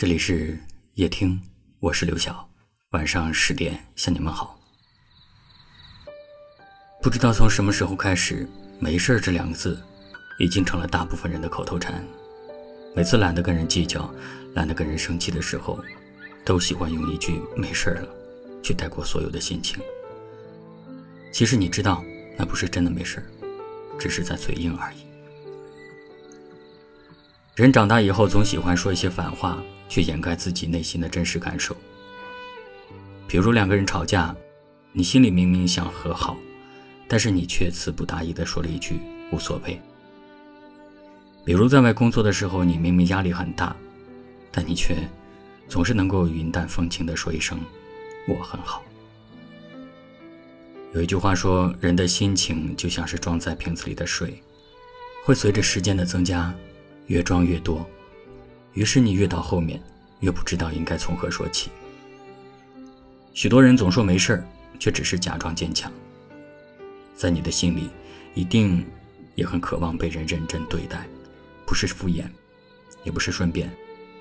[0.00, 0.58] 这里是
[0.94, 1.38] 夜听，
[1.78, 2.48] 我是刘晓。
[2.92, 4.58] 晚上十点向你们好。
[7.02, 8.48] 不知道从什么时候开始
[8.80, 9.78] ，“没事儿”这两个字
[10.38, 12.02] 已经成了大部分人的口头禅。
[12.96, 14.10] 每次懒得跟人计较、
[14.54, 15.78] 懒得跟人生气的时候，
[16.46, 18.08] 都喜欢用一句“没事了”
[18.64, 19.78] 去带过所有的心情。
[21.30, 22.02] 其实你知道，
[22.38, 23.22] 那不是真的没事，
[23.98, 25.04] 只是在嘴硬而已。
[27.54, 31.76] 人长大以后，总喜欢说一些反话，去掩盖自己内心的真实感受。
[33.28, 34.34] 比如两个人吵架，
[34.92, 36.38] 你心里明明想和好，
[37.06, 38.98] 但是你却词不达意地说了一句
[39.30, 39.78] “无所谓”。
[41.44, 43.74] 比如在外工作的时候，你明明压力很大，
[44.52, 44.96] 但你却
[45.68, 47.60] 总是能够云淡风轻地说一声
[48.28, 48.82] “我很好”。
[50.94, 54.40] 有一句话说，人的心情就像是装在瓶子里的水，
[55.24, 56.52] 会随着时间的增加。
[57.06, 57.84] 越装越多，
[58.72, 59.80] 于是你越到后面，
[60.20, 61.70] 越不知道应该从何说起。
[63.32, 64.44] 许多人总说没事儿，
[64.78, 65.90] 却只是假装坚强。
[67.14, 67.90] 在你的心里，
[68.34, 68.84] 一定
[69.34, 71.06] 也很渴望被人认真对待，
[71.66, 72.24] 不是敷衍，
[73.04, 73.70] 也不是顺便，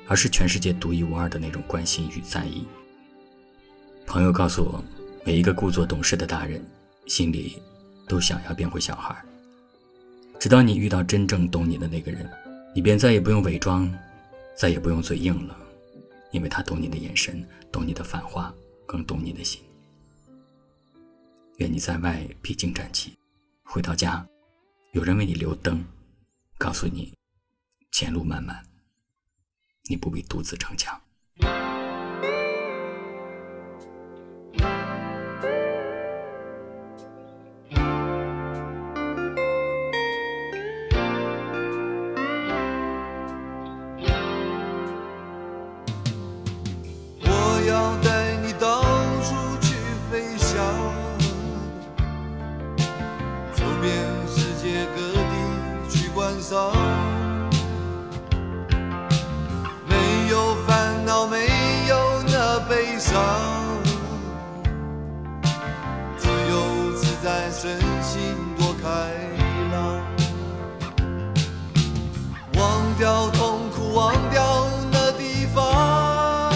[0.08, 2.66] 而是全世界独一无二的那种关心与在意。
[4.06, 4.84] 朋友告诉我，
[5.26, 6.64] 每一个故作懂事的大人，
[7.06, 7.62] 心里
[8.08, 9.16] 都想要变回小孩，
[10.40, 12.30] 直到你遇到真正懂你的那个人。
[12.76, 13.92] 你便再也不用伪装，
[14.60, 15.58] 再也不用嘴硬了，
[16.34, 18.54] 因为他懂你的眼神，懂你的反话，
[18.86, 19.62] 更懂你的心。
[21.60, 23.18] 愿你在外披荆斩棘，
[23.64, 24.28] 回到家，
[24.92, 25.82] 有人为你留灯，
[26.58, 27.14] 告诉你
[27.94, 28.62] 前路漫漫，
[29.86, 31.02] 你不必独自逞强。
[67.50, 68.88] 在，身心多开
[69.72, 70.00] 朗，
[72.54, 76.52] 忘掉痛苦，忘掉那地方，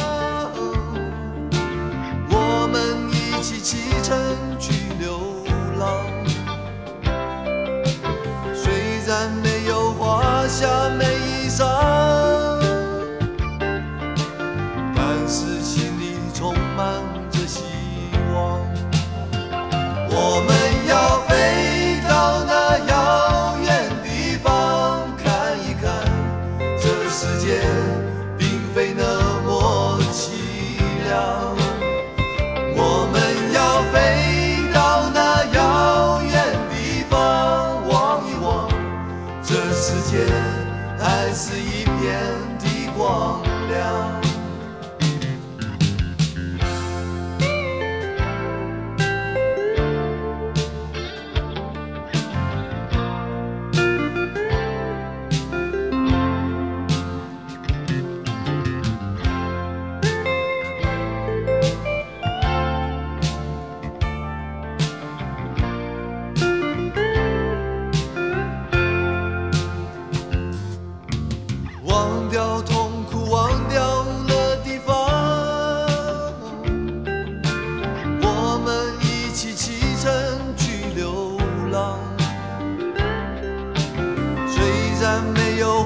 [2.30, 4.16] 我们一起启程
[4.60, 5.20] 去流
[5.80, 6.06] 浪，
[8.54, 8.72] 虽
[9.08, 11.13] 然没有华夏美。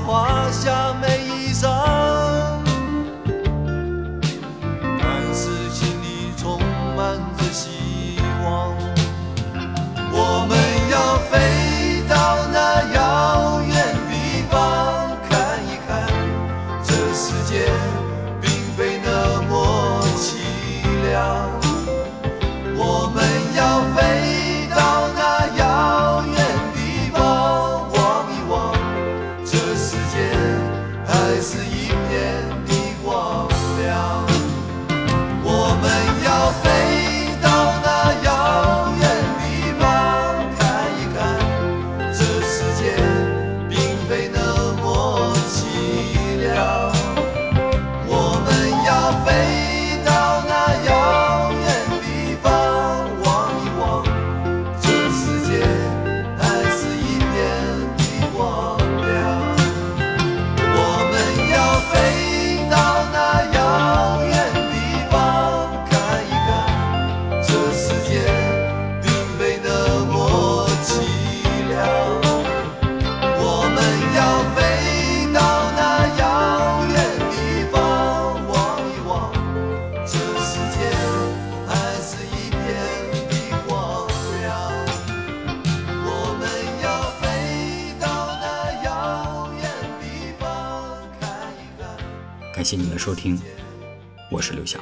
[0.06, 1.17] 花香美
[92.68, 93.40] 谢您的收听，
[94.30, 94.78] 我是刘晓。